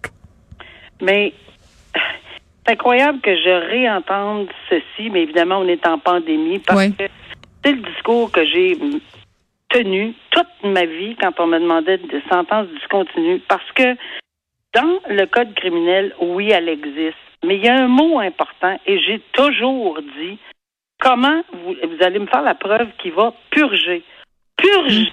Mais 1.03 1.33
c'est 2.65 2.73
incroyable 2.73 3.19
que 3.21 3.35
je 3.35 3.69
réentende 3.69 4.47
ceci, 4.69 5.09
mais 5.09 5.23
évidemment, 5.23 5.59
on 5.59 5.67
est 5.67 5.85
en 5.85 5.99
pandémie 5.99 6.59
parce 6.59 6.87
que 6.87 7.07
c'est 7.63 7.71
le 7.73 7.81
discours 7.81 8.31
que 8.31 8.45
j'ai 8.45 8.77
tenu 9.69 10.13
toute 10.31 10.71
ma 10.71 10.85
vie 10.85 11.15
quand 11.19 11.39
on 11.39 11.47
me 11.47 11.59
demandait 11.59 11.97
des 11.97 12.21
sentences 12.29 12.67
discontinues 12.69 13.39
parce 13.47 13.69
que 13.73 13.95
dans 14.73 14.99
le 15.09 15.25
code 15.25 15.53
criminel, 15.55 16.15
oui, 16.19 16.51
elle 16.51 16.69
existe, 16.69 17.17
mais 17.43 17.57
il 17.57 17.65
y 17.65 17.69
a 17.69 17.83
un 17.83 17.87
mot 17.87 18.19
important 18.19 18.79
et 18.85 18.99
j'ai 18.99 19.19
toujours 19.33 19.99
dit 20.19 20.39
comment 20.99 21.43
vous, 21.51 21.75
vous 21.83 22.03
allez 22.03 22.19
me 22.19 22.27
faire 22.27 22.41
la 22.41 22.55
preuve 22.55 22.87
qui 22.99 23.09
va 23.09 23.33
purger. 23.51 24.03
Purger 24.57 25.11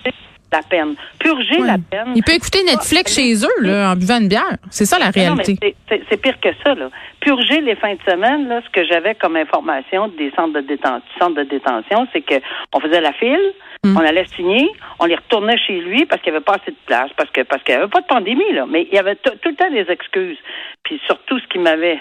la 0.52 0.62
peine. 0.62 0.94
Purger 1.18 1.58
la 1.58 1.78
peine. 1.78 2.12
Il 2.14 2.22
peut 2.22 2.32
écouter 2.32 2.62
Netflix 2.64 3.14
chez 3.14 3.34
eux 3.34 3.62
là, 3.62 3.92
en 3.92 3.96
buvant 3.96 4.20
une 4.20 4.28
bière. 4.28 4.56
C'est 4.70 4.84
ça 4.84 4.98
la 4.98 5.10
réalité. 5.10 5.56
C'est 5.88 6.20
pire 6.20 6.38
que 6.40 6.48
ça. 6.64 6.74
Là. 6.74 6.90
Purger 7.20 7.60
les 7.60 7.76
fins 7.76 7.94
de 7.94 8.10
semaine, 8.10 8.48
là, 8.48 8.60
ce 8.64 8.70
que 8.70 8.84
j'avais 8.86 9.14
comme 9.14 9.36
information 9.36 10.08
des 10.08 10.30
centres 10.36 10.54
de 10.54 10.60
détention, 10.60 11.02
centre 11.18 11.36
de 11.36 11.44
détention, 11.44 12.06
c'est 12.12 12.22
que 12.22 12.34
on 12.74 12.80
faisait 12.80 13.00
la 13.00 13.12
file, 13.12 13.52
hmm. 13.84 13.96
on 13.96 14.00
allait 14.00 14.26
signer, 14.36 14.68
on 14.98 15.06
les 15.06 15.16
retournait 15.16 15.58
chez 15.58 15.80
lui 15.80 16.06
parce 16.06 16.22
qu'il 16.22 16.32
n'y 16.32 16.36
avait 16.36 16.44
pas 16.44 16.54
assez 16.54 16.70
de 16.70 16.76
place, 16.86 17.10
parce 17.16 17.30
que 17.30 17.42
parce 17.42 17.62
qu'il 17.62 17.74
n'y 17.74 17.82
avait 17.82 17.90
pas 17.90 18.00
de 18.00 18.06
pandémie 18.06 18.52
là, 18.52 18.66
mais 18.68 18.86
il 18.90 18.94
y 18.94 18.98
avait 18.98 19.16
tout 19.16 19.32
le 19.44 19.54
temps 19.54 19.70
des 19.70 19.90
excuses. 19.90 20.38
Puis 20.84 21.00
surtout, 21.06 21.38
ce 21.38 21.46
qui 21.46 21.58
m'avait 21.58 22.00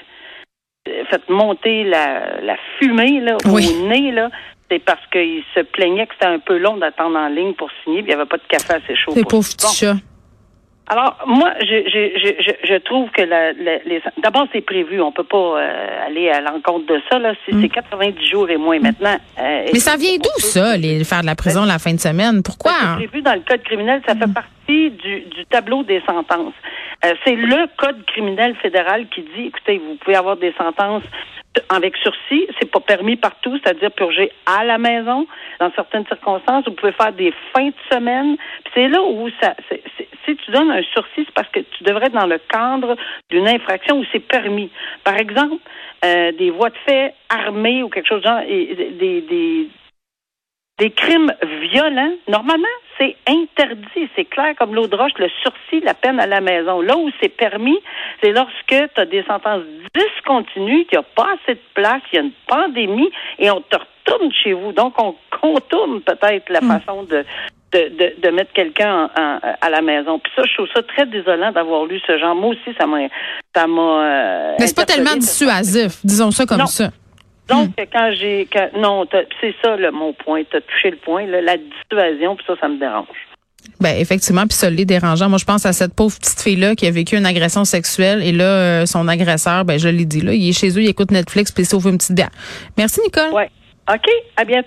euh, 0.87 1.03
fait 1.09 1.29
monter 1.29 1.83
la, 1.83 2.41
la 2.41 2.55
fumée 2.79 3.19
là, 3.19 3.37
au 3.45 3.59
nez, 3.59 4.11
là, 4.11 4.29
c'est 4.69 4.79
parce 4.79 5.05
qu'il 5.11 5.43
se 5.55 5.61
plaignait 5.61 6.05
que 6.07 6.13
c'était 6.13 6.31
un 6.31 6.39
peu 6.39 6.57
long 6.57 6.77
d'attendre 6.77 7.17
en 7.17 7.27
ligne 7.27 7.53
pour 7.53 7.69
signer, 7.83 8.03
puis 8.03 8.11
il 8.11 8.15
n'y 8.15 8.21
avait 8.21 8.29
pas 8.29 8.37
de 8.37 8.47
café 8.47 8.73
assez 8.73 8.95
chaud. 8.95 9.11
C'est 9.13 9.27
pauvre 9.27 9.47
petit 9.47 9.75
chat. 9.75 9.95
Alors, 10.91 11.17
moi, 11.27 11.53
je, 11.61 11.65
je, 11.85 12.41
je, 12.41 12.67
je 12.67 12.75
trouve 12.79 13.11
que 13.11 13.21
la, 13.21 13.51
les, 13.53 14.01
d'abord, 14.23 14.47
c'est 14.51 14.61
prévu. 14.61 14.99
On 14.99 15.11
peut 15.11 15.23
pas 15.23 15.37
euh, 15.37 16.07
aller 16.07 16.31
à 16.31 16.41
l'encontre 16.41 16.87
de 16.87 16.99
ça. 17.07 17.19
Là. 17.19 17.33
C'est, 17.45 17.69
90 17.69 18.19
mm. 18.19 18.23
jours 18.23 18.49
et 18.49 18.57
moins 18.57 18.79
maintenant. 18.79 19.15
Euh, 19.37 19.67
Mais 19.71 19.77
ça 19.77 19.97
vient 19.97 20.17
d'où, 20.17 20.39
ça, 20.39 20.77
les 20.77 21.03
faire 21.03 21.21
de 21.21 21.27
la 21.27 21.35
prison 21.35 21.63
la 21.63 21.77
fin 21.77 21.93
de 21.93 21.99
semaine? 21.99 22.41
Pourquoi? 22.41 22.71
C'est 22.99 23.07
prévu 23.07 23.21
dans 23.21 23.35
le 23.35 23.41
code 23.47 23.61
criminel. 23.61 24.01
Ça 24.07 24.15
fait 24.15 24.25
mm. 24.25 24.33
partie 24.33 24.89
du, 24.89 25.21
du 25.21 25.45
tableau 25.47 25.83
des 25.83 26.01
sentences. 26.07 26.55
Euh, 27.05 27.13
c'est 27.23 27.35
le 27.35 27.67
code 27.77 28.03
criminel 28.07 28.55
fédéral 28.55 29.05
qui 29.13 29.21
dit, 29.21 29.45
écoutez, 29.45 29.77
vous 29.77 29.95
pouvez 30.03 30.15
avoir 30.15 30.37
des 30.37 30.53
sentences 30.57 31.03
avec 31.69 31.95
sursis, 31.97 32.47
c'est 32.59 32.69
pas 32.69 32.79
permis 32.79 33.15
partout, 33.15 33.57
c'est-à-dire 33.57 33.91
purger 33.91 34.31
à 34.45 34.63
la 34.63 34.77
maison. 34.77 35.25
Dans 35.59 35.71
certaines 35.75 36.05
circonstances, 36.05 36.65
vous 36.65 36.73
pouvez 36.73 36.91
faire 36.91 37.13
des 37.13 37.33
fins 37.53 37.67
de 37.67 37.73
semaine. 37.91 38.37
C'est 38.73 38.87
là 38.87 39.01
où 39.01 39.29
ça, 39.41 39.55
si 40.25 40.35
tu 40.35 40.51
donnes 40.51 40.71
un 40.71 40.83
sursis, 40.93 41.25
c'est 41.25 41.33
parce 41.33 41.49
que 41.49 41.59
tu 41.59 41.83
devrais 41.83 42.07
être 42.07 42.13
dans 42.13 42.27
le 42.27 42.37
cadre 42.37 42.95
d'une 43.29 43.47
infraction 43.47 43.99
où 43.99 44.05
c'est 44.11 44.19
permis. 44.19 44.69
Par 45.03 45.17
exemple, 45.17 45.61
euh, 46.05 46.31
des 46.33 46.51
voies 46.51 46.69
de 46.69 46.77
fait 46.87 47.13
armées 47.29 47.83
ou 47.83 47.89
quelque 47.89 48.07
chose 48.07 48.23
genre, 48.23 48.41
et, 48.47 48.93
des, 48.99 49.21
des, 49.21 49.69
des 50.79 50.91
crimes 50.91 51.31
violents. 51.71 52.13
Normalement, 52.27 52.67
c'est 52.97 53.15
interdit. 53.27 54.09
C'est 54.15 54.25
clair 54.25 54.55
comme 54.57 54.73
l'eau 54.73 54.87
de 54.87 54.95
roche, 54.95 55.11
le 55.17 55.29
sursis, 55.41 55.83
la 55.83 55.93
peine 55.93 56.19
à 56.19 56.25
la 56.25 56.41
maison. 56.41 56.81
Là 56.81 56.97
où 56.97 57.09
c'est 57.21 57.29
permis, 57.29 57.77
c'est 58.21 58.31
lorsque 58.31 58.67
tu 58.67 59.01
as 59.01 59.05
des 59.05 59.23
sentences 59.23 59.63
discontinues, 59.95 60.85
qu'il 60.85 60.97
n'y 60.97 61.05
a 61.05 61.07
pas 61.15 61.35
assez 61.41 61.55
de 61.55 61.61
place, 61.73 62.01
il 62.11 62.15
y 62.15 62.19
a 62.19 62.21
une 62.23 62.31
pandémie 62.47 63.09
et 63.37 63.51
on 63.51 63.61
te 63.61 63.77
retourne 63.77 64.31
chez 64.31 64.53
vous. 64.53 64.71
Donc, 64.71 64.93
on 65.01 65.15
contourne 65.41 66.01
peut-être 66.01 66.49
la 66.49 66.61
hmm. 66.61 66.79
façon 66.79 67.03
de, 67.03 67.25
de, 67.71 68.21
de, 68.21 68.29
mettre 68.29 68.51
quelqu'un 68.53 69.09
à 69.61 69.69
la 69.69 69.81
maison. 69.81 70.19
Puis 70.19 70.31
ça, 70.35 70.43
je 70.45 70.53
trouve 70.55 70.67
ça 70.73 70.81
très 70.83 71.05
désolant 71.05 71.51
d'avoir 71.51 71.85
lu 71.85 71.99
ce 72.05 72.17
genre. 72.17 72.35
Moi 72.35 72.51
aussi, 72.51 72.75
ça 72.79 72.87
m'a... 72.87 72.99
Ça 73.55 73.67
m'a 73.67 73.81
euh, 73.81 74.55
Mais 74.59 74.67
c'est 74.67 74.75
pas 74.75 74.85
tellement 74.85 75.15
dissuasif, 75.15 75.99
disons 76.03 76.31
ça 76.31 76.45
comme 76.45 76.65
ça. 76.67 76.89
Donc, 77.49 77.69
hmm. 77.69 77.83
quand 77.91 78.11
j'ai. 78.13 78.47
non, 78.77 79.05
c'est 79.41 79.55
ça 79.61 79.75
le, 79.75 79.91
mon 79.91 80.13
point. 80.13 80.43
Tu 80.49 80.57
as 80.57 80.61
touché 80.61 80.91
le 80.91 80.97
point, 80.97 81.25
la 81.25 81.57
dissuasion, 81.57 82.35
puis 82.35 82.45
ça, 82.47 82.55
ça 82.59 82.67
me 82.67 82.79
dérange. 82.79 83.07
Ben 83.79 83.95
effectivement, 83.97 84.45
puis 84.45 84.57
ça 84.57 84.69
l'est 84.69 84.85
dérangeant. 84.85 85.29
Moi, 85.29 85.37
je 85.37 85.45
pense 85.45 85.65
à 85.65 85.73
cette 85.73 85.93
pauvre 85.93 86.17
petite 86.17 86.41
fille-là 86.41 86.75
qui 86.75 86.85
a 86.85 86.91
vécu 86.91 87.15
une 87.15 87.25
agression 87.25 87.65
sexuelle 87.65 88.21
et 88.23 88.31
là, 88.31 88.43
euh, 88.43 88.85
son 88.85 89.07
agresseur, 89.07 89.63
ben 89.63 89.79
je 89.79 89.87
l'ai 89.87 90.05
dit 90.05 90.21
là, 90.21 90.33
il 90.33 90.49
est 90.49 90.57
chez 90.57 90.69
eux, 90.69 90.81
il 90.81 90.89
écoute 90.89 91.11
Netflix 91.11 91.51
puis 91.51 91.63
il 91.63 91.65
s'ouvre 91.65 91.89
une 91.89 91.97
petite 91.97 92.15
bière. 92.15 92.31
Merci 92.77 92.99
Nicole. 93.01 93.31
Ouais. 93.33 93.49
OK, 93.89 94.07
à 94.37 94.45
bientôt. 94.45 94.57